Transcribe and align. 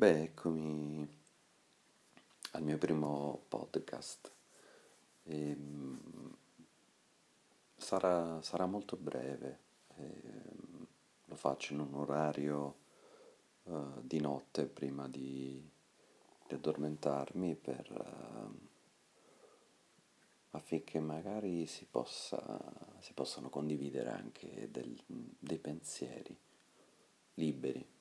Beh, 0.00 0.22
eccomi 0.22 1.04
al 2.52 2.62
mio 2.62 2.78
primo 2.78 3.42
podcast. 3.48 4.32
E, 5.24 5.56
mm, 5.56 5.96
sarà, 7.74 8.40
sarà, 8.40 8.66
molto 8.66 8.96
breve, 8.96 9.58
e, 9.96 10.04
mm, 10.04 10.82
lo 11.24 11.34
faccio 11.34 11.72
in 11.72 11.80
un 11.80 11.94
orario 11.94 12.76
uh, 13.64 14.00
di 14.00 14.20
notte 14.20 14.66
prima 14.66 15.08
di, 15.08 15.68
di 16.46 16.54
addormentarmi 16.54 17.56
per, 17.56 17.90
uh, 17.90 18.68
affinché 20.50 21.00
magari 21.00 21.66
si, 21.66 21.86
possa, 21.90 22.40
si 23.00 23.12
possano 23.14 23.48
condividere 23.48 24.10
anche 24.10 24.68
del, 24.70 24.96
dei 25.40 25.58
pensieri 25.58 26.38
liberi 27.34 27.96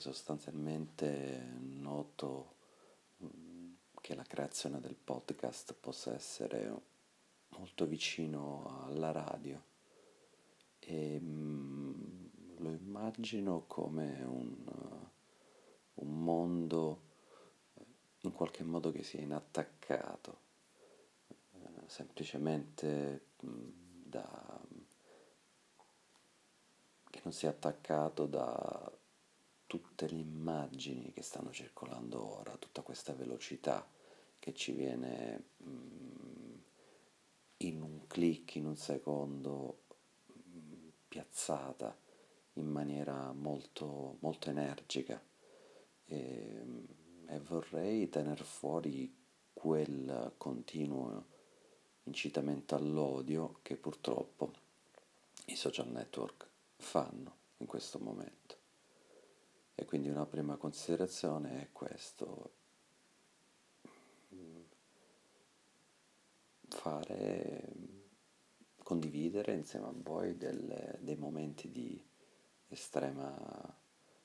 sostanzialmente 0.00 1.46
noto 1.58 2.54
mm, 3.22 3.72
che 4.00 4.14
la 4.14 4.24
creazione 4.24 4.80
del 4.80 4.96
podcast 4.96 5.74
possa 5.74 6.14
essere 6.14 6.74
molto 7.50 7.86
vicino 7.86 8.84
alla 8.84 9.12
radio. 9.12 9.62
E 10.78 11.20
mm, 11.20 12.26
lo 12.56 12.70
immagino 12.70 13.64
come 13.66 14.22
un, 14.22 14.56
un 15.94 16.22
mondo 16.22 17.02
eh, 17.74 17.84
in 18.20 18.32
qualche 18.32 18.64
modo 18.64 18.90
che 18.90 19.02
sia 19.02 19.20
inattaccato, 19.20 20.40
eh, 21.28 21.58
semplicemente 21.86 23.26
mm, 23.44 23.68
da, 24.04 24.60
che 27.10 27.20
non 27.22 27.32
sia 27.32 27.50
attaccato 27.50 28.26
da 28.26 28.98
tutte 29.70 30.08
le 30.08 30.16
immagini 30.16 31.12
che 31.12 31.22
stanno 31.22 31.52
circolando 31.52 32.38
ora, 32.40 32.56
tutta 32.56 32.82
questa 32.82 33.14
velocità 33.14 33.88
che 34.40 34.52
ci 34.52 34.72
viene 34.72 35.44
mm, 35.62 36.54
in 37.58 37.80
un 37.80 38.08
clic, 38.08 38.56
in 38.56 38.66
un 38.66 38.76
secondo, 38.76 39.82
mm, 40.32 40.88
piazzata 41.06 41.96
in 42.54 42.66
maniera 42.66 43.32
molto, 43.32 44.16
molto 44.18 44.50
energica 44.50 45.22
e, 46.04 46.66
e 47.26 47.38
vorrei 47.38 48.08
tenere 48.08 48.42
fuori 48.42 49.16
quel 49.52 50.32
continuo 50.36 51.26
incitamento 52.02 52.74
all'odio 52.74 53.60
che 53.62 53.76
purtroppo 53.76 54.52
i 55.44 55.54
social 55.54 55.86
network 55.86 56.48
fanno 56.74 57.36
in 57.58 57.66
questo 57.66 58.00
momento. 58.00 58.59
E 59.80 59.86
quindi 59.86 60.10
una 60.10 60.26
prima 60.26 60.56
considerazione 60.56 61.62
è 61.62 61.68
questo, 61.72 62.52
fare, 66.68 67.72
condividere 68.82 69.54
insieme 69.54 69.86
a 69.86 69.94
voi 69.94 70.36
delle, 70.36 70.98
dei 71.00 71.16
momenti 71.16 71.70
di 71.70 71.98
estrema 72.68 73.74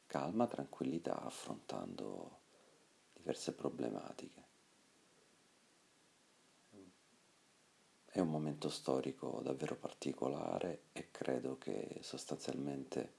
calma, 0.08 0.46
tranquillità, 0.46 1.22
affrontando 1.22 2.40
diverse 3.14 3.54
problematiche. 3.54 4.44
È 8.04 8.20
un 8.20 8.30
momento 8.30 8.68
storico 8.68 9.40
davvero 9.42 9.78
particolare 9.78 10.88
e 10.92 11.12
credo 11.12 11.58
che 11.58 12.00
sostanzialmente 12.02 13.14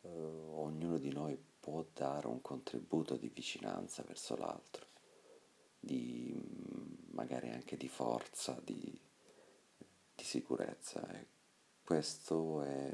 eh, 0.00 0.08
ognuno 0.08 0.96
di 0.96 1.12
noi 1.12 1.54
può 1.66 1.84
dare 1.92 2.28
un 2.28 2.40
contributo 2.42 3.16
di 3.16 3.26
vicinanza 3.26 4.04
verso 4.04 4.36
l'altro, 4.36 4.86
di 5.80 6.32
magari 7.10 7.50
anche 7.50 7.76
di 7.76 7.88
forza, 7.88 8.56
di, 8.62 8.96
di 10.14 10.22
sicurezza. 10.22 11.04
E 11.10 11.26
questo 11.82 12.62
è 12.62 12.92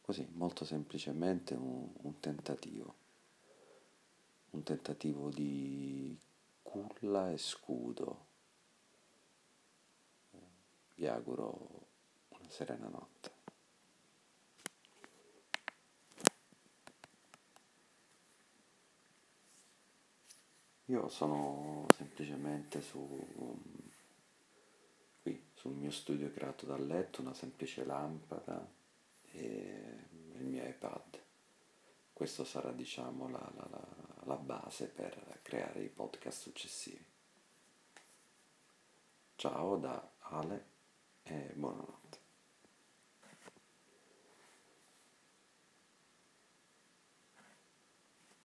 così, 0.00 0.26
molto 0.32 0.64
semplicemente 0.64 1.54
un, 1.54 1.88
un 1.98 2.18
tentativo, 2.18 2.94
un 4.50 4.64
tentativo 4.64 5.30
di 5.30 6.18
culla 6.62 7.30
e 7.30 7.38
scudo. 7.38 8.26
Vi 10.96 11.06
auguro 11.06 11.86
una 12.30 12.50
serena 12.50 12.88
notte. 12.88 13.39
Io 20.90 21.08
sono 21.08 21.86
semplicemente 21.94 22.80
su, 22.80 23.00
qui, 25.22 25.50
sul 25.54 25.74
mio 25.74 25.92
studio 25.92 26.32
creato 26.32 26.66
dal 26.66 26.84
letto, 26.84 27.20
una 27.20 27.32
semplice 27.32 27.84
lampada 27.84 28.68
e 29.30 30.08
il 30.32 30.44
mio 30.44 30.66
iPad. 30.66 31.22
Questo 32.12 32.42
sarà 32.42 32.72
diciamo 32.72 33.28
la, 33.28 33.52
la, 33.54 33.68
la, 33.70 33.86
la 34.24 34.36
base 34.36 34.88
per 34.88 35.38
creare 35.42 35.80
i 35.84 35.88
podcast 35.88 36.40
successivi. 36.40 37.04
Ciao 39.36 39.76
da 39.76 40.10
Ale 40.18 40.64
e 41.22 41.52
buonanotte. 41.54 42.19